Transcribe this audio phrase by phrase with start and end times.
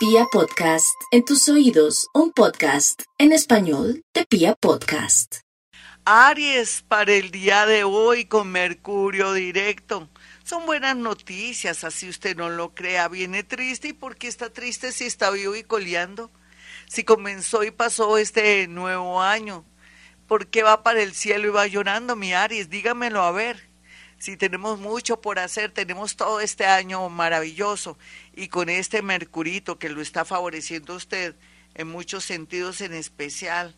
[0.00, 5.40] Pia Podcast, en tus oídos, un podcast en español de Pia Podcast.
[6.06, 10.08] Aries, para el día de hoy con Mercurio directo.
[10.42, 13.08] Son buenas noticias, así usted no lo crea.
[13.08, 16.30] Viene triste y por qué está triste si está vivo y coleando.
[16.88, 19.66] Si comenzó y pasó este nuevo año,
[20.26, 22.70] ¿por qué va para el cielo y va llorando, mi Aries?
[22.70, 23.69] Dígamelo a ver
[24.20, 27.96] si tenemos mucho por hacer, tenemos todo este año maravilloso
[28.34, 31.34] y con este Mercurito que lo está favoreciendo usted
[31.74, 33.74] en muchos sentidos en especial,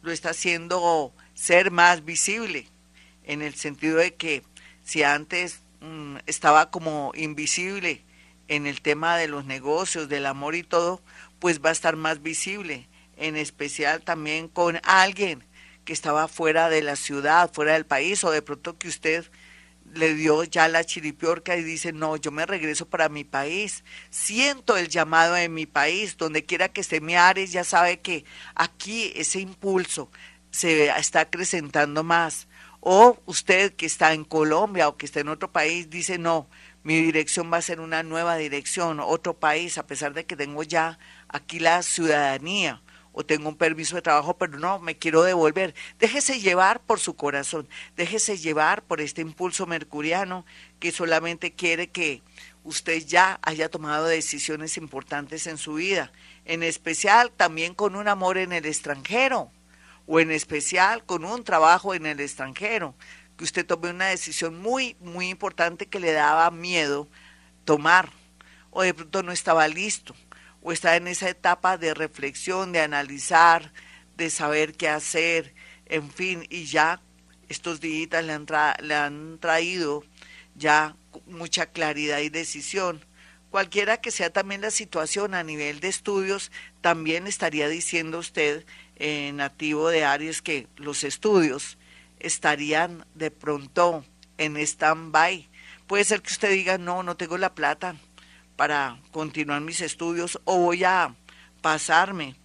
[0.00, 2.68] lo está haciendo ser más visible,
[3.24, 4.42] en el sentido de que
[4.82, 8.02] si antes mm, estaba como invisible
[8.48, 11.02] en el tema de los negocios, del amor y todo,
[11.38, 12.88] pues va a estar más visible,
[13.18, 15.44] en especial también con alguien
[15.84, 19.26] que estaba fuera de la ciudad, fuera del país, o de pronto que usted
[19.94, 24.76] le dio ya la chiripiorca y dice, no, yo me regreso para mi país, siento
[24.76, 28.24] el llamado de mi país, donde quiera que esté mi Ares, ya sabe que
[28.54, 30.10] aquí ese impulso
[30.50, 32.48] se está acrecentando más.
[32.80, 36.48] O usted que está en Colombia o que está en otro país dice, no,
[36.82, 40.62] mi dirección va a ser una nueva dirección, otro país, a pesar de que tengo
[40.64, 45.74] ya aquí la ciudadanía o tengo un permiso de trabajo, pero no, me quiero devolver.
[45.98, 50.44] Déjese llevar por su corazón, déjese llevar por este impulso mercuriano
[50.80, 52.22] que solamente quiere que
[52.64, 56.12] usted ya haya tomado decisiones importantes en su vida,
[56.44, 59.50] en especial también con un amor en el extranjero
[60.06, 62.94] o en especial con un trabajo en el extranjero,
[63.36, 67.08] que usted tome una decisión muy, muy importante que le daba miedo
[67.64, 68.10] tomar
[68.70, 70.14] o de pronto no estaba listo
[70.62, 73.72] o está en esa etapa de reflexión, de analizar,
[74.16, 75.54] de saber qué hacer,
[75.86, 77.02] en fin, y ya
[77.48, 80.04] estos días le han, traído
[80.54, 80.96] ya
[81.26, 83.04] mucha claridad y decisión.
[83.50, 88.64] Cualquiera que sea también la situación a nivel de estudios, también estaría diciendo usted,
[89.34, 91.76] nativo de Aries, que los estudios
[92.20, 94.04] estarían de pronto
[94.38, 95.50] en stand-by.
[95.86, 97.96] Puede ser que usted diga, no, no tengo la plata,
[98.56, 101.14] para continuar mis estudios o voy a
[101.60, 102.36] pasarme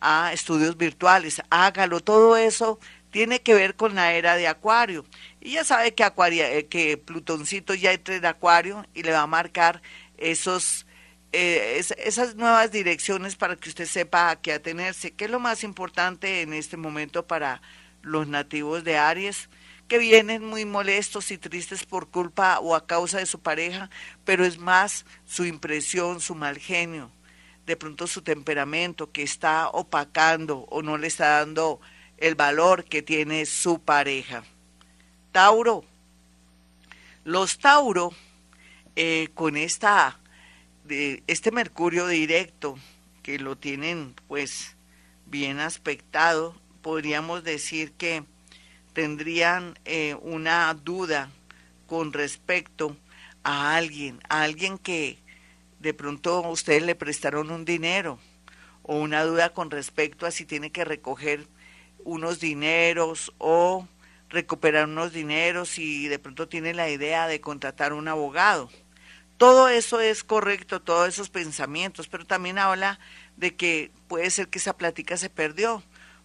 [0.00, 1.42] a estudios virtuales.
[1.50, 2.78] Hágalo, todo eso
[3.10, 5.04] tiene que ver con la era de Acuario.
[5.40, 9.22] Y ya sabe que, Acuario, eh, que Plutoncito ya entra en Acuario y le va
[9.22, 9.82] a marcar
[10.18, 10.84] esos,
[11.32, 15.12] eh, esas nuevas direcciones para que usted sepa a qué atenerse.
[15.12, 17.62] ¿Qué es lo más importante en este momento para
[18.02, 19.48] los nativos de Aries?
[19.88, 23.90] Que vienen muy molestos y tristes por culpa o a causa de su pareja,
[24.24, 27.10] pero es más su impresión, su mal genio,
[27.66, 31.80] de pronto su temperamento que está opacando o no le está dando
[32.18, 34.44] el valor que tiene su pareja.
[35.32, 35.84] Tauro.
[37.24, 38.12] Los Tauro,
[38.96, 40.18] eh, con esta,
[40.84, 42.78] de, este Mercurio directo,
[43.22, 44.76] que lo tienen pues
[45.26, 48.24] bien aspectado, podríamos decir que
[48.94, 51.30] tendrían eh, una duda
[51.86, 52.96] con respecto
[53.42, 55.18] a alguien, a alguien que
[55.80, 58.18] de pronto ustedes le prestaron un dinero
[58.82, 61.46] o una duda con respecto a si tiene que recoger
[62.04, 63.86] unos dineros o
[64.30, 68.70] recuperar unos dineros y de pronto tiene la idea de contratar un abogado.
[69.36, 73.00] Todo eso es correcto, todos esos pensamientos, pero también habla
[73.36, 75.82] de que puede ser que esa plática se perdió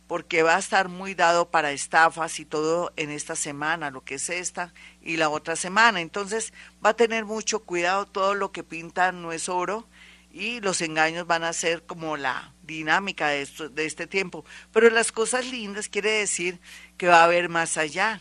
[0.10, 4.16] porque va a estar muy dado para estafas y todo en esta semana, lo que
[4.16, 6.02] es esta y la otra semana.
[6.02, 6.52] Entonces
[6.84, 9.88] va a tener mucho cuidado, todo lo que pinta no es oro
[10.32, 14.46] y los engaños van a ser como la dinámica de este tiempo.
[14.74, 16.60] Pero las cosas lindas quiere decir
[16.98, 18.20] que va a haber más allá,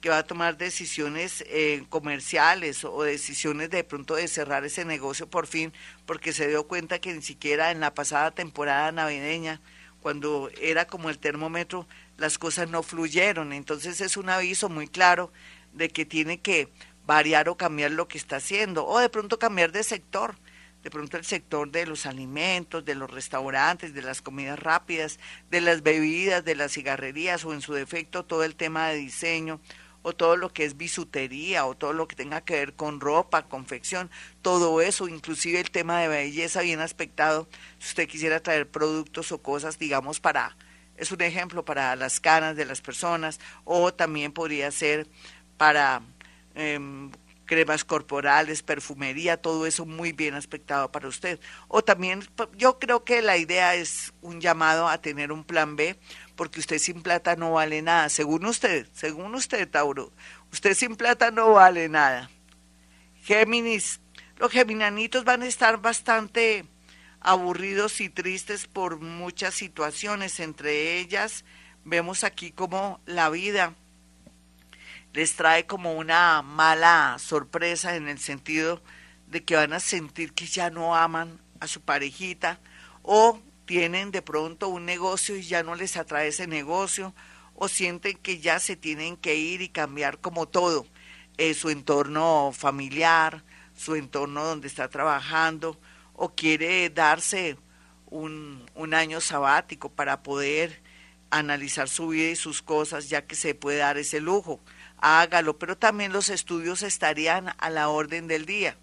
[0.00, 5.28] que va a tomar decisiones eh, comerciales o decisiones de pronto de cerrar ese negocio
[5.28, 5.72] por fin,
[6.06, 9.60] porque se dio cuenta que ni siquiera en la pasada temporada navideña,
[10.06, 13.52] cuando era como el termómetro, las cosas no fluyeron.
[13.52, 15.32] Entonces es un aviso muy claro
[15.72, 16.68] de que tiene que
[17.04, 20.36] variar o cambiar lo que está haciendo, o de pronto cambiar de sector,
[20.84, 25.18] de pronto el sector de los alimentos, de los restaurantes, de las comidas rápidas,
[25.50, 29.60] de las bebidas, de las cigarrerías, o en su defecto todo el tema de diseño,
[30.06, 33.48] o todo lo que es bisutería, o todo lo que tenga que ver con ropa,
[33.48, 34.08] confección,
[34.40, 37.48] todo eso, inclusive el tema de belleza bien aspectado,
[37.80, 40.56] si usted quisiera traer productos o cosas, digamos, para,
[40.96, 45.08] es un ejemplo para las canas de las personas, o también podría ser
[45.56, 46.02] para
[46.54, 47.10] em,
[47.44, 51.40] cremas corporales, perfumería, todo eso muy bien aspectado para usted.
[51.66, 52.24] O también,
[52.56, 55.98] yo creo que la idea es un llamado a tener un plan B,
[56.36, 60.12] porque usted sin plata no vale nada, según usted, según usted, Tauro,
[60.52, 62.30] usted sin plata no vale nada.
[63.22, 64.00] Géminis,
[64.36, 66.64] los geminanitos van a estar bastante
[67.20, 71.44] aburridos y tristes por muchas situaciones, entre ellas
[71.84, 73.74] vemos aquí como la vida
[75.16, 78.82] les trae como una mala sorpresa en el sentido
[79.28, 82.60] de que van a sentir que ya no aman a su parejita
[83.02, 87.14] o tienen de pronto un negocio y ya no les atrae ese negocio
[87.54, 90.86] o sienten que ya se tienen que ir y cambiar como todo,
[91.36, 95.78] eh, su entorno familiar, su entorno donde está trabajando
[96.14, 97.58] o quiere darse
[98.06, 100.80] un, un año sabático para poder
[101.30, 104.60] analizar su vida y sus cosas, ya que se puede dar ese lujo.
[104.98, 108.76] Hágalo, pero también los estudios estarían a la orden del día.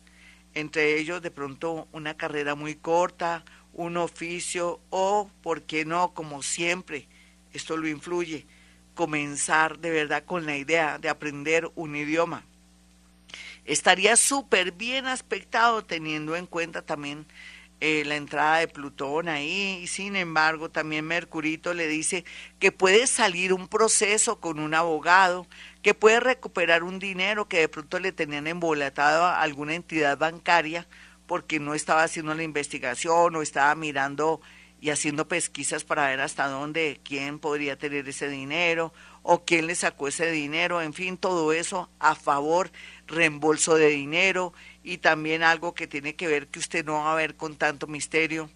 [0.53, 6.13] Entre ellos, de pronto, una carrera muy corta, un oficio o, ¿por qué no?
[6.13, 7.07] Como siempre,
[7.53, 8.45] esto lo influye,
[8.95, 12.43] comenzar de verdad con la idea de aprender un idioma.
[13.65, 17.25] Estaría súper bien aspectado teniendo en cuenta también
[17.79, 22.23] eh, la entrada de Plutón ahí, y sin embargo también Mercurito le dice
[22.59, 25.47] que puede salir un proceso con un abogado,
[25.81, 30.87] que puede recuperar un dinero que de pronto le tenían embolatado a alguna entidad bancaria
[31.33, 34.39] porque no estaba haciendo la investigación o estaba mirando
[34.79, 38.93] y haciendo pesquisas para ver hasta dónde, quién podría tener ese dinero
[39.23, 42.71] o quién le sacó ese dinero, en fin, todo eso a favor,
[43.07, 44.53] reembolso de dinero
[44.83, 47.87] y también algo que tiene que ver que usted no va a ver con tanto
[47.87, 48.51] misterio,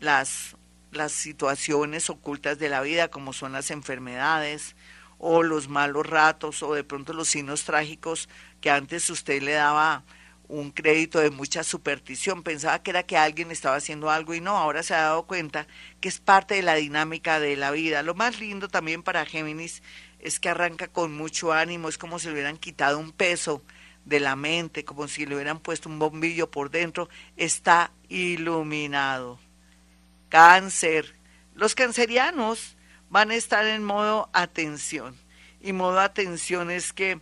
[0.00, 0.56] las,
[0.92, 4.76] las situaciones ocultas de la vida como son las enfermedades
[5.18, 8.30] o los malos ratos o de pronto los signos trágicos
[8.62, 10.04] que antes usted le daba
[10.48, 14.56] un crédito de mucha superstición, pensaba que era que alguien estaba haciendo algo y no,
[14.56, 15.66] ahora se ha dado cuenta
[16.00, 18.02] que es parte de la dinámica de la vida.
[18.02, 19.82] Lo más lindo también para Géminis
[20.18, 23.62] es que arranca con mucho ánimo, es como si le hubieran quitado un peso
[24.04, 29.38] de la mente, como si le hubieran puesto un bombillo por dentro, está iluminado.
[30.28, 31.14] Cáncer.
[31.54, 32.76] Los cancerianos
[33.08, 35.16] van a estar en modo atención.
[35.60, 37.20] Y modo atención es que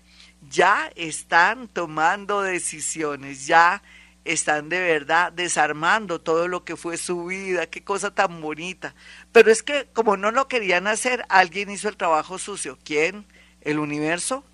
[0.48, 3.82] ya están tomando decisiones, ya
[4.24, 8.94] están de verdad desarmando todo lo que fue su vida, qué cosa tan bonita.
[9.32, 12.78] Pero es que como no lo querían hacer, alguien hizo el trabajo sucio.
[12.84, 13.26] ¿Quién?
[13.60, 14.44] ¿El universo?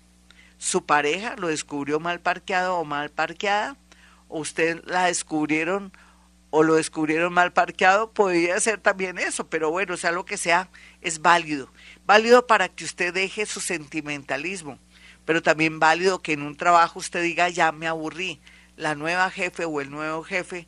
[0.57, 3.77] ¿Su pareja lo descubrió mal parqueado o mal parqueada?
[4.27, 5.91] ¿O usted la descubrieron
[6.51, 8.11] o lo descubrieron mal parqueado?
[8.11, 10.69] Podría ser también eso, pero bueno, sea lo que sea,
[11.01, 11.71] es válido.
[12.05, 14.79] Válido para que usted deje su sentimentalismo
[15.29, 18.41] pero también válido que en un trabajo usted diga, ya me aburrí.
[18.75, 20.67] La nueva jefe o el nuevo jefe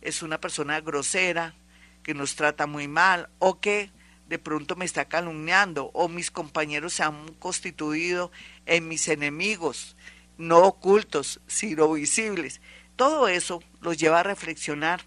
[0.00, 1.54] es una persona grosera,
[2.02, 3.92] que nos trata muy mal o que
[4.26, 8.32] de pronto me está calumniando o mis compañeros se han constituido
[8.66, 9.94] en mis enemigos,
[10.38, 12.60] no ocultos, sino visibles.
[12.96, 15.02] Todo eso los lleva a reflexionar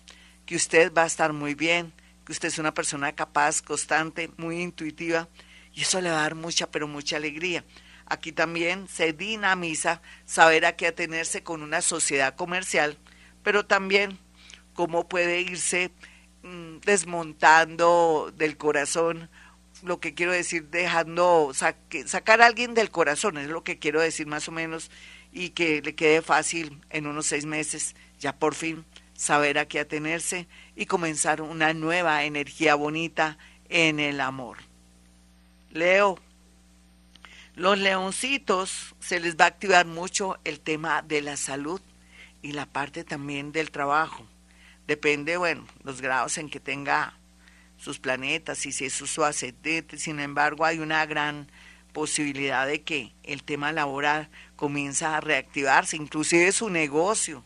[0.45, 1.91] que usted va a estar muy bien,
[2.25, 5.27] que usted es una persona capaz, constante, muy intuitiva,
[5.73, 7.65] y eso le va a dar mucha, pero mucha alegría.
[8.05, 12.97] Aquí también se dinamiza saber a qué atenerse con una sociedad comercial,
[13.43, 14.19] pero también
[14.73, 15.91] cómo puede irse
[16.43, 19.29] mm, desmontando del corazón,
[19.83, 21.51] lo que quiero decir, dejando
[22.05, 24.89] sacar a alguien del corazón, es lo que quiero decir más o menos,
[25.31, 29.79] y que le quede fácil en unos seis meses, ya por fin, saber a qué
[29.79, 33.37] atenerse y comenzar una nueva energía bonita
[33.69, 34.57] en el amor.
[35.71, 36.19] Leo,
[37.55, 41.81] los leoncitos se les va a activar mucho el tema de la salud
[42.41, 44.27] y la parte también del trabajo.
[44.87, 47.13] Depende, bueno, los grados en que tenga
[47.77, 49.97] sus planetas y si es su ascendente.
[49.97, 51.47] Sin embargo, hay una gran
[51.93, 57.43] posibilidad de que el tema laboral comienza a reactivarse, inclusive su negocio,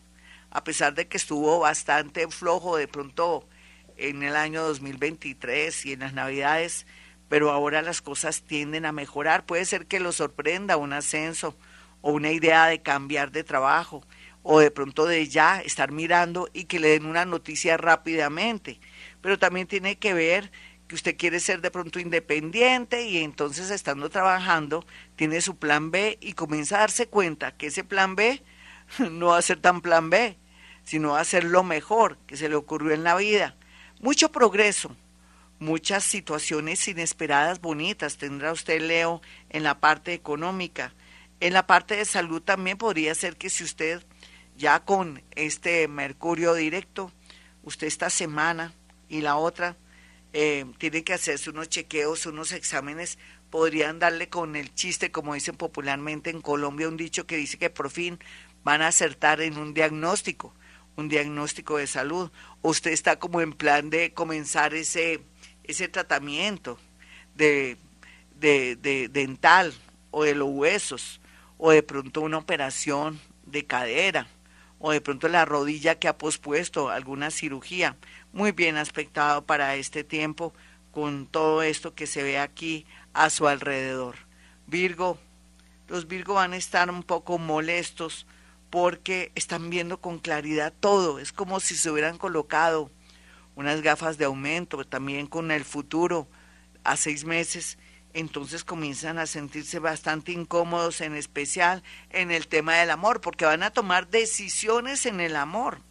[0.50, 3.46] a pesar de que estuvo bastante flojo de pronto
[3.98, 6.86] en el año 2023 y en las navidades,
[7.28, 9.44] pero ahora las cosas tienden a mejorar.
[9.46, 11.56] Puede ser que lo sorprenda un ascenso
[12.00, 14.04] o una idea de cambiar de trabajo
[14.42, 18.80] o de pronto de ya estar mirando y que le den una noticia rápidamente.
[19.20, 20.50] Pero también tiene que ver
[20.86, 26.16] que usted quiere ser de pronto independiente y entonces estando trabajando tiene su plan B
[26.20, 28.42] y comienza a darse cuenta que ese plan B
[29.10, 30.38] no va a ser tan plan B,
[30.84, 33.56] sino va a ser lo mejor que se le ocurrió en la vida.
[34.00, 34.96] Mucho progreso,
[35.58, 40.94] muchas situaciones inesperadas bonitas tendrá usted, Leo, en la parte económica.
[41.40, 44.02] En la parte de salud también podría ser que si usted
[44.56, 47.12] ya con este Mercurio directo,
[47.62, 48.72] usted esta semana
[49.08, 49.76] y la otra
[50.32, 53.18] eh, tiene que hacerse unos chequeos, unos exámenes,
[53.50, 57.70] podrían darle con el chiste, como dicen popularmente en Colombia, un dicho que dice que
[57.70, 58.18] por fin
[58.64, 60.54] van a acertar en un diagnóstico
[60.98, 62.30] un diagnóstico de salud.
[62.60, 65.20] usted está como en plan de comenzar ese,
[65.68, 66.78] ese tratamiento
[67.34, 67.76] de,
[68.34, 69.72] de, de dental
[70.10, 71.20] o de los huesos
[71.56, 74.26] o de pronto una operación de cadera
[74.78, 77.96] o de pronto la rodilla que ha pospuesto alguna cirugía.
[78.32, 80.52] Muy bien aspectado para este tiempo
[80.90, 84.16] con todo esto que se ve aquí a su alrededor.
[84.66, 85.18] Virgo,
[85.88, 88.26] los Virgo van a estar un poco molestos
[88.70, 91.18] porque están viendo con claridad todo.
[91.18, 92.90] Es como si se hubieran colocado
[93.58, 96.28] unas gafas de aumento, también con el futuro
[96.84, 97.76] a seis meses
[98.14, 103.62] entonces comienzan a sentirse bastante incómodos, en especial en el tema del amor, porque van
[103.62, 105.82] a tomar decisiones en el amor,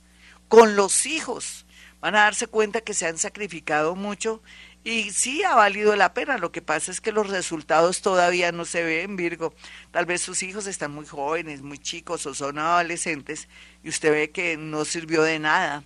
[0.48, 1.66] con los hijos.
[2.00, 4.42] Van a darse cuenta que se han sacrificado mucho
[4.84, 6.38] y sí ha valido la pena.
[6.38, 9.54] Lo que pasa es que los resultados todavía no se ven, Virgo.
[9.92, 13.48] Tal vez sus hijos están muy jóvenes, muy chicos o son adolescentes
[13.84, 15.84] y usted ve que no sirvió de nada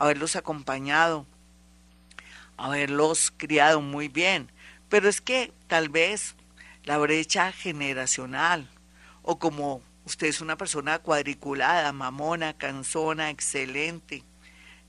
[0.00, 1.26] haberlos acompañado,
[2.56, 4.50] haberlos criado muy bien.
[4.88, 6.34] Pero es que tal vez
[6.84, 8.68] la brecha generacional,
[9.22, 14.24] o como usted es una persona cuadriculada, mamona, cansona, excelente,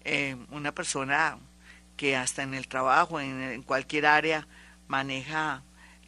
[0.05, 1.37] eh, una persona
[1.97, 4.47] que hasta en el trabajo, en, cualquier área,
[4.87, 5.61] maneja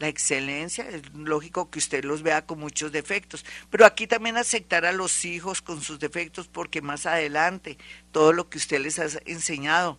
[0.03, 4.85] la excelencia, es lógico que usted los vea con muchos defectos, pero aquí también aceptar
[4.85, 7.77] a los hijos con sus defectos porque más adelante
[8.11, 9.97] todo lo que usted les ha enseñado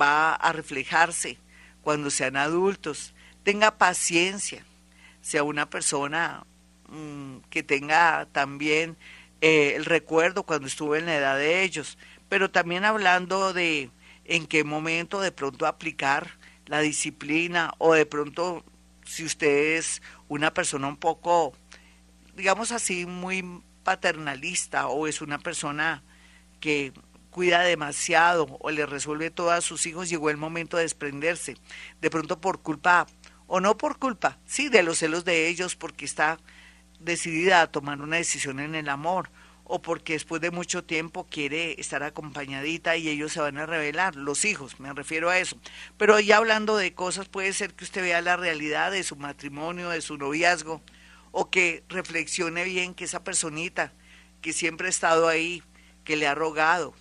[0.00, 1.38] va a reflejarse
[1.82, 3.14] cuando sean adultos.
[3.42, 4.64] Tenga paciencia,
[5.20, 6.46] sea una persona
[6.88, 8.96] mm, que tenga también
[9.40, 13.90] eh, el recuerdo cuando estuve en la edad de ellos, pero también hablando de
[14.24, 18.64] en qué momento de pronto aplicar la disciplina o de pronto
[19.04, 21.52] si usted es una persona un poco,
[22.34, 26.02] digamos así, muy paternalista o es una persona
[26.60, 26.92] que
[27.30, 31.56] cuida demasiado o le resuelve todo a sus hijos, llegó el momento de desprenderse.
[32.00, 33.06] De pronto por culpa
[33.46, 36.38] o no por culpa, sí, de los celos de ellos, porque está
[37.00, 39.30] decidida a tomar una decisión en el amor,
[39.74, 44.16] o porque después de mucho tiempo quiere estar acompañadita y ellos se van a revelar,
[44.16, 45.56] los hijos, me refiero a eso.
[45.96, 49.88] Pero ya hablando de cosas, puede ser que usted vea la realidad de su matrimonio,
[49.88, 50.82] de su noviazgo,
[51.30, 53.94] o que reflexione bien que esa personita
[54.42, 55.62] que siempre ha estado ahí,
[56.04, 56.92] que le ha rogado,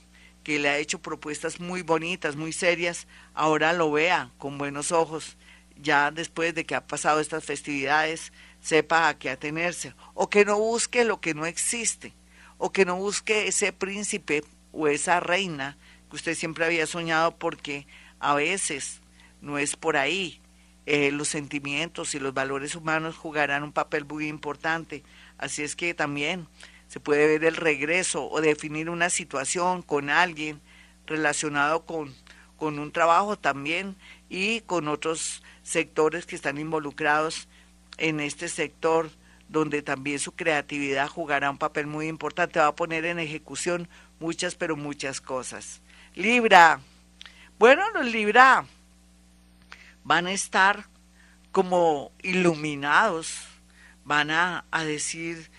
[0.46, 5.36] que le ha hecho propuestas muy bonitas, muy serias, ahora lo vea con buenos ojos
[5.76, 10.58] ya después de que ha pasado estas festividades, sepa a qué atenerse, o que no
[10.58, 12.14] busque lo que no existe,
[12.64, 17.88] o que no busque ese príncipe o esa reina que usted siempre había soñado, porque
[18.20, 19.02] a veces
[19.42, 20.40] no es por ahí.
[20.86, 25.04] Eh, los sentimientos y los valores humanos jugarán un papel muy importante.
[25.40, 26.48] Así es que también
[26.88, 30.62] se puede ver el regreso o definir una situación con alguien
[31.08, 32.14] relacionado con,
[32.58, 33.96] con un trabajo también
[34.30, 37.48] y con otros sectores que están involucrados
[37.98, 39.10] en este sector
[39.52, 43.90] donde también su creatividad jugará un papel muy importante, va a poner en ejecución
[44.20, 45.82] muchas, pero muchas cosas.
[46.16, 46.80] Libra,
[47.60, 48.66] bueno, los Libra
[50.06, 50.86] van a estar
[51.52, 53.46] como iluminados,
[54.06, 55.52] van a, a decir,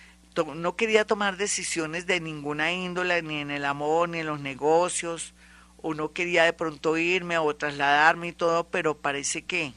[0.55, 5.35] no quería tomar decisiones de ninguna índole, ni en el amor, ni en los negocios,
[5.83, 9.73] o no quería de pronto irme o trasladarme y todo, pero parece que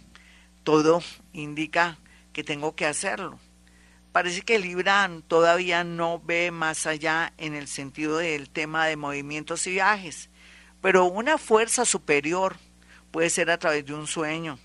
[0.64, 1.02] todo
[1.34, 1.98] indica
[2.32, 3.38] que tengo que hacerlo.
[4.16, 9.66] Parece que Libra todavía no ve más allá en el sentido del tema de movimientos
[9.66, 10.30] y viajes,
[10.80, 12.56] pero una fuerza superior
[13.10, 14.58] puede ser a través de un sueño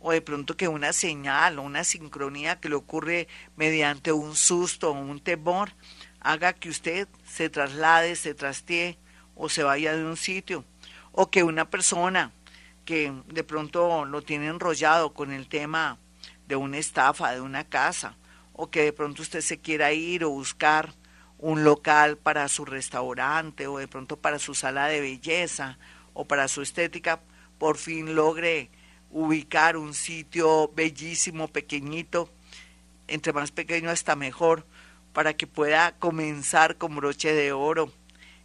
[0.00, 4.92] o de pronto que una señal o una sincronía que le ocurre mediante un susto
[4.92, 5.74] o un temor
[6.20, 8.96] haga que usted se traslade, se trastee
[9.34, 10.64] o se vaya de un sitio
[11.12, 12.32] o que una persona
[12.86, 15.98] que de pronto lo tiene enrollado con el tema
[16.46, 18.16] de una estafa, de una casa,
[18.60, 20.92] o que de pronto usted se quiera ir o buscar
[21.38, 25.78] un local para su restaurante o de pronto para su sala de belleza
[26.12, 27.20] o para su estética,
[27.56, 28.68] por fin logre
[29.10, 32.28] ubicar un sitio bellísimo, pequeñito,
[33.06, 34.66] entre más pequeño hasta mejor,
[35.12, 37.92] para que pueda comenzar con broche de oro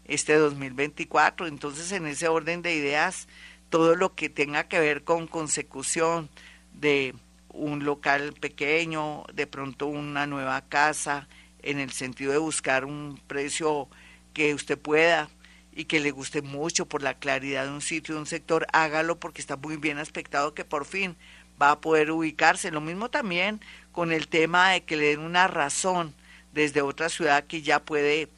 [0.05, 1.47] este 2024.
[1.47, 3.27] Entonces, en ese orden de ideas,
[3.71, 6.29] todo lo que tenga que ver con consecución
[6.71, 7.15] de
[7.53, 11.27] un local pequeño, de pronto una nueva casa,
[11.61, 13.87] en el sentido de buscar un precio
[14.33, 15.29] que usted pueda
[15.71, 19.19] y que le guste mucho por la claridad de un sitio, de un sector, hágalo
[19.19, 21.15] porque está muy bien aspectado que por fin
[21.61, 22.71] va a poder ubicarse.
[22.71, 26.13] Lo mismo también con el tema de que le den una razón
[26.51, 28.29] desde otra ciudad que ya puede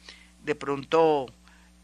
[0.44, 1.26] de pronto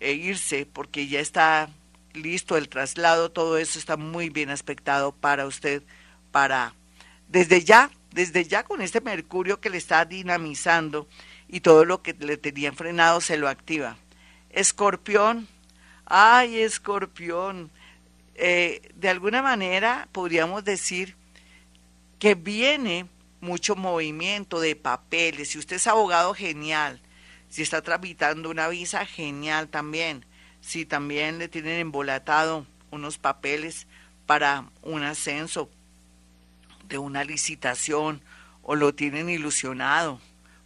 [0.01, 1.69] e irse porque ya está
[2.15, 5.83] listo el traslado, todo eso está muy bien aspectado para usted,
[6.31, 6.75] para
[7.33, 11.09] desde ya, desde ya con este mercurio que le está dinamizando
[11.49, 13.97] y todo lo que le tenía frenado se lo activa.
[14.51, 15.49] Escorpión,
[16.05, 17.71] ay, escorpión,
[18.35, 21.17] eh, de alguna manera podríamos decir
[22.19, 23.07] que viene
[23.41, 25.49] mucho movimiento de papeles.
[25.49, 27.01] Si usted es abogado, genial.
[27.49, 30.27] Si está tramitando una visa, genial también.
[30.61, 33.87] Si también le tienen embolatado unos papeles
[34.27, 35.71] para un ascenso
[36.89, 38.23] de una licitación
[38.63, 40.21] o lo tienen ilusionado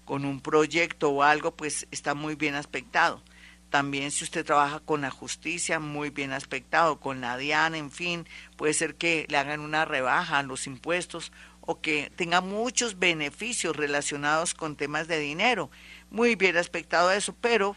[0.05, 3.23] con un proyecto o algo, pues está muy bien aspectado.
[3.71, 8.27] También si usted trabaja con la justicia, muy bien aspectado, con la DIAN, en fin,
[8.57, 13.75] puede ser que le hagan una rebaja a los impuestos o que tenga muchos beneficios
[13.75, 15.71] relacionados con temas de dinero.
[16.11, 17.77] Muy bien aspectado eso, pero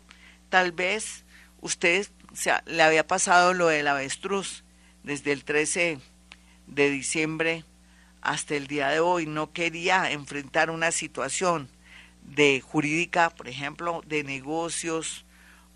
[0.50, 1.26] tal vez
[1.60, 2.08] usted
[2.68, 4.64] le había pasado lo del avestruz
[5.04, 6.00] desde el 13
[6.68, 7.66] de diciembre
[8.22, 9.26] hasta el día de hoy.
[9.26, 11.70] No quería enfrentar una situación
[12.24, 15.26] de jurídica, por ejemplo, de negocios,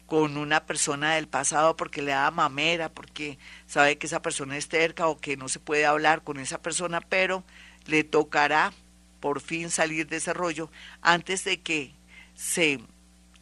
[0.05, 4.67] con una persona del pasado porque le da mamera, porque sabe que esa persona es
[4.67, 7.43] terca o que no se puede hablar con esa persona, pero
[7.85, 8.73] le tocará
[9.19, 10.69] por fin salir de ese rollo
[11.01, 11.93] antes de que
[12.35, 12.79] se,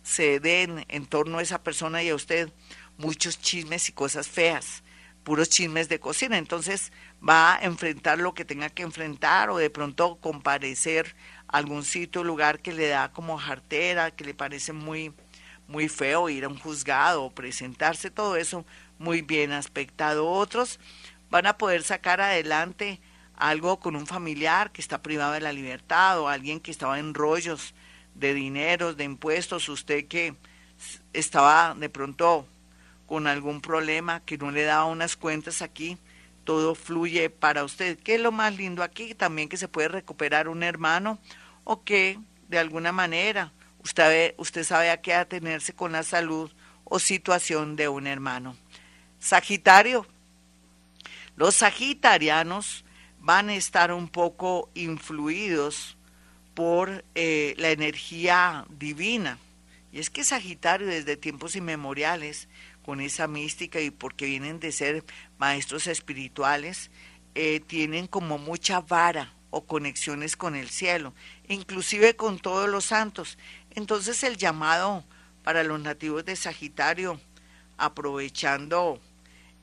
[0.04, 2.50] se den en torno a esa persona y a usted
[2.98, 4.84] muchos chismes y cosas feas,
[5.24, 6.38] puros chismes de cocina.
[6.38, 6.92] Entonces
[7.28, 11.16] va a enfrentar lo que tenga que enfrentar o de pronto comparecer
[11.48, 15.14] a algún sitio, lugar que le da como jartera, que le parece muy
[15.68, 18.66] muy feo ir a un juzgado o presentarse, todo eso
[19.00, 20.28] muy bien aspectado.
[20.28, 20.80] Otros
[21.30, 23.00] van a poder sacar adelante
[23.36, 27.14] algo con un familiar que está privado de la libertad o alguien que estaba en
[27.14, 27.74] rollos
[28.14, 30.36] de dinero, de impuestos, usted que
[31.14, 32.46] estaba de pronto
[33.12, 35.98] con algún problema, que no le daba unas cuentas aquí,
[36.46, 38.00] todo fluye para usted.
[38.00, 39.16] ¿Qué es lo más lindo aquí?
[39.16, 41.20] También que se puede recuperar un hermano
[41.66, 43.52] o que de alguna manera
[43.84, 46.52] Usted, usted sabe a qué atenerse con la salud
[46.84, 48.56] o situación de un hermano.
[49.20, 50.06] Sagitario.
[51.36, 52.86] Los sagitarianos
[53.20, 55.98] van a estar un poco influidos
[56.54, 59.40] por eh, la energía divina.
[59.92, 62.48] Y es que Sagitario desde tiempos inmemoriales,
[62.84, 65.04] con esa mística y porque vienen de ser
[65.38, 66.92] maestros espirituales,
[67.36, 71.14] eh, tienen como mucha vara o conexiones con el cielo,
[71.48, 73.38] inclusive con todos los santos.
[73.72, 75.06] Entonces el llamado
[75.44, 77.20] para los nativos de Sagitario,
[77.78, 79.00] aprovechando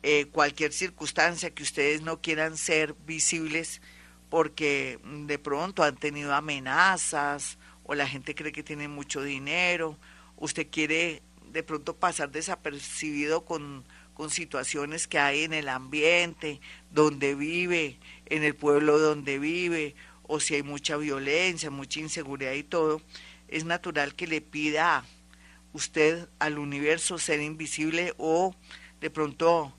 [0.03, 3.81] eh, cualquier circunstancia que ustedes no quieran ser visibles
[4.29, 9.99] porque de pronto han tenido amenazas o la gente cree que tiene mucho dinero,
[10.37, 13.85] usted quiere de pronto pasar desapercibido con,
[14.15, 20.41] con situaciones que hay en el ambiente, donde vive, en el pueblo donde vive, o
[20.41, 23.01] si hay mucha violencia, mucha inseguridad y todo,
[23.49, 25.05] es natural que le pida
[25.73, 28.55] usted al universo ser invisible o
[29.01, 29.75] de pronto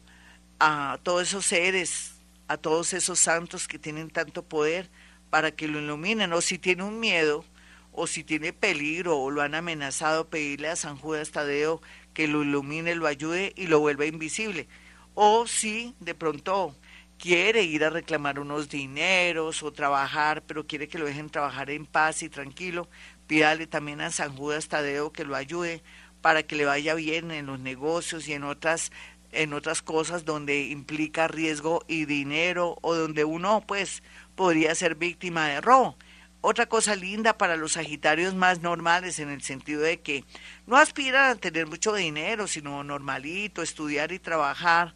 [0.60, 2.16] a todos esos seres,
[2.48, 4.90] a todos esos santos que tienen tanto poder
[5.30, 7.46] para que lo iluminen, o si tiene un miedo,
[7.92, 11.82] o si tiene peligro, o lo han amenazado, pedirle a San Judas Tadeo
[12.14, 14.68] que lo ilumine, lo ayude y lo vuelva invisible.
[15.14, 16.76] O si de pronto
[17.18, 21.86] quiere ir a reclamar unos dineros o trabajar, pero quiere que lo dejen trabajar en
[21.86, 22.88] paz y tranquilo,
[23.28, 25.84] pídale también a San Judas Tadeo que lo ayude
[26.22, 28.92] para que le vaya bien en los negocios y en otras
[29.32, 34.02] en otras cosas donde implica riesgo y dinero o donde uno pues
[34.36, 35.98] podría ser víctima de robo.
[36.42, 40.24] Otra cosa linda para los Sagitarios más normales en el sentido de que
[40.68, 44.96] no aspiran a tener mucho dinero, sino normalito, estudiar y trabajar.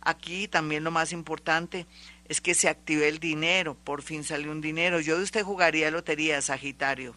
[0.00, 1.86] Aquí también lo más importante
[2.26, 5.00] es que se active el dinero, por fin sale un dinero.
[5.00, 7.14] Yo de usted jugaría lotería, Sagitario.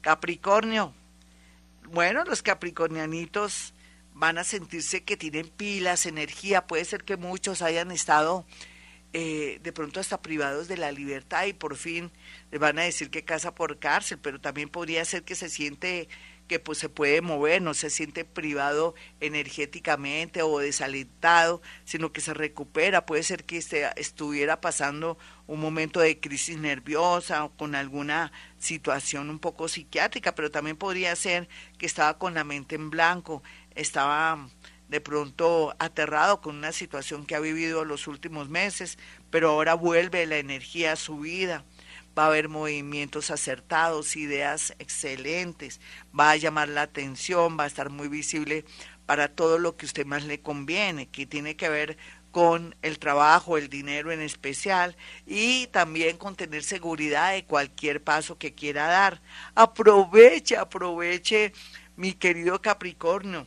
[0.00, 0.94] Capricornio.
[1.90, 3.74] Bueno, los capricornianitos
[4.14, 6.66] van a sentirse que tienen pilas, energía.
[6.66, 8.46] Puede ser que muchos hayan estado
[9.12, 12.10] eh, de pronto hasta privados de la libertad y por fin
[12.50, 16.08] les van a decir que casa por cárcel, pero también podría ser que se siente
[16.48, 22.34] que pues se puede mover, no se siente privado energéticamente o desalentado, sino que se
[22.34, 23.06] recupera.
[23.06, 23.58] Puede ser que
[23.96, 30.50] estuviera pasando un momento de crisis nerviosa o con alguna situación un poco psiquiátrica, pero
[30.50, 31.48] también podría ser
[31.78, 33.42] que estaba con la mente en blanco,
[33.74, 34.48] estaba
[34.92, 38.98] de pronto aterrado con una situación que ha vivido los últimos meses,
[39.30, 41.64] pero ahora vuelve la energía a su vida
[42.16, 45.80] va a haber movimientos acertados, ideas excelentes,
[46.18, 48.66] va a llamar la atención, va a estar muy visible
[49.06, 51.96] para todo lo que usted más le conviene, que tiene que ver
[52.30, 54.94] con el trabajo, el dinero en especial
[55.26, 59.22] y también con tener seguridad de cualquier paso que quiera dar.
[59.54, 61.54] Aproveche, aproveche,
[61.96, 63.46] mi querido Capricornio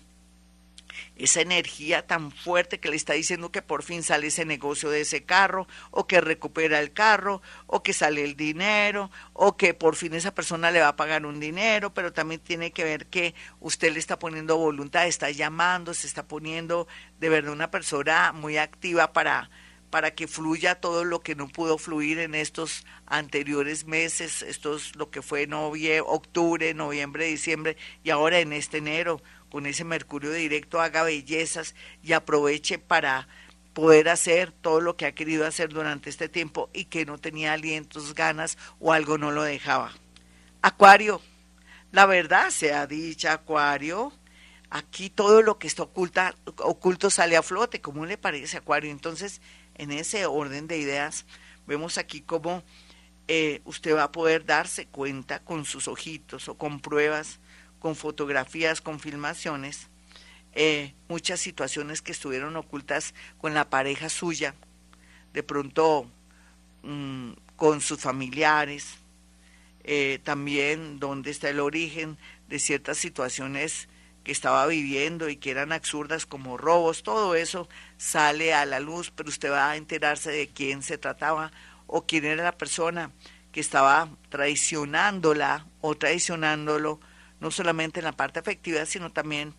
[1.15, 5.01] esa energía tan fuerte que le está diciendo que por fin sale ese negocio de
[5.01, 9.95] ese carro, o que recupera el carro, o que sale el dinero, o que por
[9.95, 13.35] fin esa persona le va a pagar un dinero, pero también tiene que ver que
[13.59, 16.87] usted le está poniendo voluntad, está llamando, se está poniendo
[17.19, 19.49] de verdad una persona muy activa para
[19.95, 25.09] para que fluya todo lo que no pudo fluir en estos anteriores meses, estos lo
[25.09, 30.81] que fue noviembre, octubre, noviembre, diciembre y ahora en este enero con ese Mercurio directo
[30.81, 33.27] haga bellezas y aproveche para
[33.73, 37.53] poder hacer todo lo que ha querido hacer durante este tiempo y que no tenía
[37.53, 39.91] alientos, ganas o algo no lo dejaba.
[40.61, 41.21] Acuario,
[41.91, 44.13] la verdad sea dicha, Acuario,
[44.69, 48.91] aquí todo lo que está oculta, oculto sale a flote, ¿cómo le parece, Acuario?
[48.91, 49.41] Entonces,
[49.75, 51.25] en ese orden de ideas,
[51.67, 52.63] vemos aquí cómo
[53.27, 57.39] eh, usted va a poder darse cuenta con sus ojitos o con pruebas
[57.85, 59.89] con fotografías, con filmaciones,
[60.53, 64.55] eh, muchas situaciones que estuvieron ocultas con la pareja suya,
[65.33, 66.09] de pronto
[66.81, 68.95] mm, con sus familiares,
[69.83, 72.17] eh, también dónde está el origen
[72.47, 73.87] de ciertas situaciones
[74.23, 77.69] que estaba viviendo y que eran absurdas como robos, todo eso
[77.99, 81.51] sale a la luz, pero usted va a enterarse de quién se trataba
[81.85, 83.11] o quién era la persona
[83.51, 86.99] que estaba traicionándola o traicionándolo
[87.39, 89.53] no solamente en la parte afectiva, sino también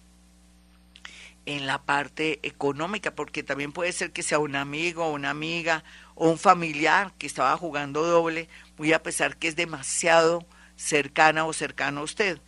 [1.46, 5.84] en la parte económica, porque también puede ser que sea un amigo, una amiga
[6.16, 11.52] o un familiar que estaba jugando doble, muy a pesar que es demasiado cercana o
[11.52, 12.40] cercano a usted.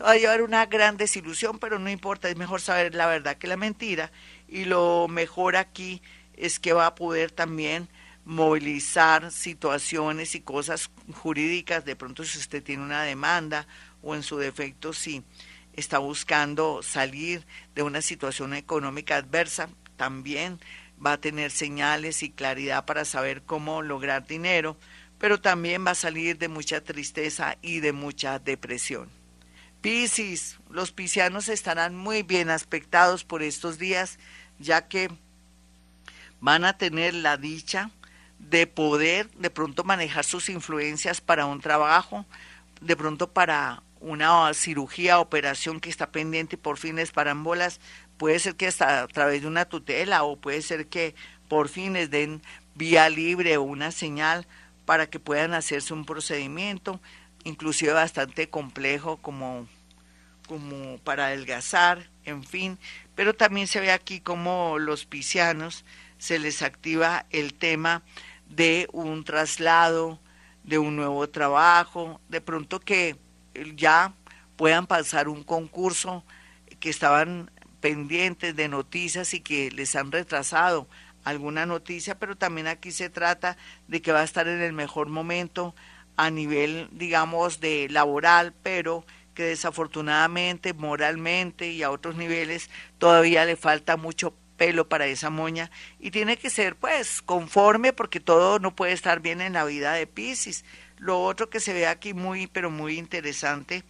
[0.00, 3.48] Va a llevar una gran desilusión, pero no importa, es mejor saber la verdad que
[3.48, 4.12] la mentira.
[4.48, 6.00] Y lo mejor aquí
[6.36, 7.88] es que va a poder también
[8.24, 13.66] movilizar situaciones y cosas jurídicas, de pronto si usted tiene una demanda
[14.04, 15.24] o en su defecto si
[15.72, 20.60] está buscando salir de una situación económica adversa, también
[21.04, 24.76] va a tener señales y claridad para saber cómo lograr dinero,
[25.18, 29.08] pero también va a salir de mucha tristeza y de mucha depresión.
[29.80, 34.18] Piscis, los piscianos estarán muy bien aspectados por estos días,
[34.58, 35.10] ya que
[36.40, 37.90] van a tener la dicha
[38.38, 42.24] de poder de pronto manejar sus influencias para un trabajo,
[42.80, 47.80] de pronto para una cirugía, operación que está pendiente por fines parámbolas,
[48.18, 51.14] puede ser que hasta a través de una tutela o puede ser que
[51.48, 52.42] por fines den
[52.74, 54.46] vía libre o una señal
[54.84, 57.00] para que puedan hacerse un procedimiento,
[57.44, 59.66] inclusive bastante complejo como,
[60.46, 62.78] como para adelgazar, en fin,
[63.14, 65.84] pero también se ve aquí como los piscianos
[66.18, 68.02] se les activa el tema
[68.48, 70.18] de un traslado,
[70.62, 73.16] de un nuevo trabajo, de pronto que
[73.76, 74.14] ya
[74.56, 76.24] puedan pasar un concurso
[76.80, 80.88] que estaban pendientes de noticias y que les han retrasado
[81.24, 83.56] alguna noticia, pero también aquí se trata
[83.88, 85.74] de que va a estar en el mejor momento
[86.16, 93.56] a nivel, digamos, de laboral, pero que desafortunadamente moralmente y a otros niveles todavía le
[93.56, 98.74] falta mucho pelo para esa moña y tiene que ser pues conforme porque todo no
[98.74, 100.64] puede estar bien en la vida de Pisces.
[100.98, 103.84] Lo otro que se ve aquí muy, pero muy interesante,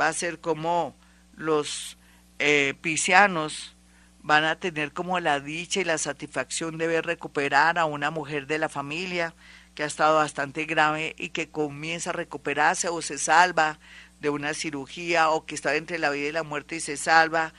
[0.00, 0.94] va a ser como
[1.36, 1.98] los
[2.38, 3.76] eh, piscianos
[4.22, 8.48] van a tener como la dicha y la satisfacción de ver recuperar a una mujer
[8.48, 9.34] de la familia
[9.76, 13.78] que ha estado bastante grave y que comienza a recuperarse o se salva
[14.20, 17.52] de una cirugía o que está entre la vida y la muerte y se salva,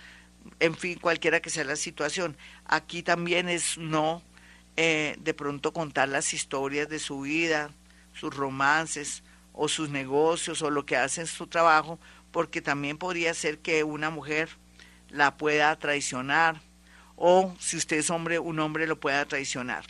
[0.60, 2.38] en fin, cualquiera que sea la situación.
[2.66, 4.22] Aquí también es no
[4.76, 7.72] eh, de pronto contar las historias de su vida,
[8.14, 12.00] sus romances o sus negocios o lo que hace en su trabajo,
[12.32, 14.50] porque también podría ser que una mujer
[15.10, 16.62] la pueda traicionar
[17.16, 19.86] o si usted es hombre, un hombre lo pueda traicionar.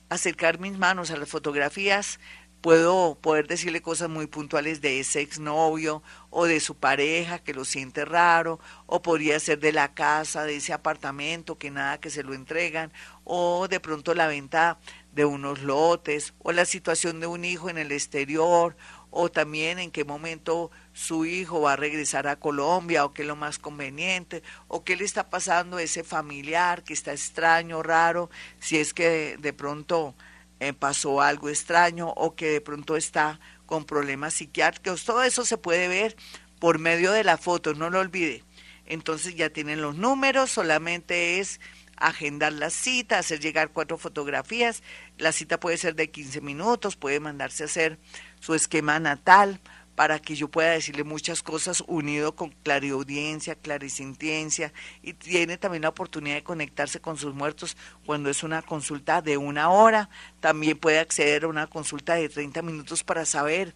[0.07, 2.19] acercar mis manos a las fotografías,
[2.61, 7.65] puedo poder decirle cosas muy puntuales de ese exnovio o de su pareja que lo
[7.65, 12.23] siente raro, o podría ser de la casa, de ese apartamento que nada que se
[12.23, 12.91] lo entregan,
[13.23, 14.77] o de pronto la venta
[15.13, 18.75] de unos lotes, o la situación de un hijo en el exterior,
[19.11, 23.27] o también en qué momento su hijo va a regresar a Colombia, o qué es
[23.27, 28.29] lo más conveniente, o qué le está pasando a ese familiar que está extraño, raro,
[28.59, 30.13] si es que de pronto
[30.59, 35.05] eh, pasó algo extraño o que de pronto está con problemas psiquiátricos.
[35.05, 36.15] Todo eso se puede ver
[36.59, 38.43] por medio de la foto, no lo olvide.
[38.85, 41.59] Entonces ya tienen los números, solamente es
[41.95, 44.83] agendar la cita, hacer llegar cuatro fotografías.
[45.17, 47.99] La cita puede ser de 15 minutos, puede mandarse a hacer
[48.39, 49.59] su esquema natal
[49.99, 54.71] para que yo pueda decirle muchas cosas unido con clariaudiencia, clarisintiencia
[55.03, 59.35] y tiene también la oportunidad de conectarse con sus muertos cuando es una consulta de
[59.35, 60.09] una hora.
[60.39, 63.75] También puede acceder a una consulta de 30 minutos para saber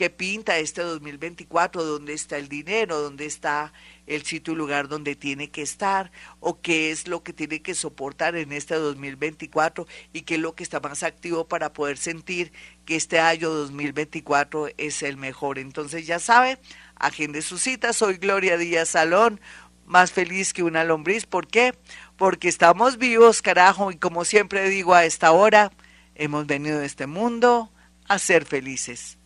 [0.00, 3.74] qué pinta este 2024, dónde está el dinero, dónde está
[4.06, 7.74] el sitio y lugar donde tiene que estar, o qué es lo que tiene que
[7.74, 12.50] soportar en este 2024 y qué es lo que está más activo para poder sentir
[12.86, 15.58] que este año 2024 es el mejor.
[15.58, 16.58] Entonces ya sabe,
[16.94, 19.38] agende su cita, soy Gloria Díaz Salón,
[19.84, 21.74] más feliz que una lombriz, ¿por qué?
[22.16, 25.70] Porque estamos vivos, carajo, y como siempre digo a esta hora,
[26.14, 27.70] hemos venido a este mundo
[28.08, 29.19] a ser felices.